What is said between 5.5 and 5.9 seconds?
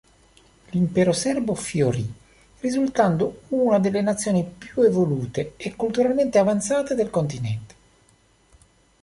e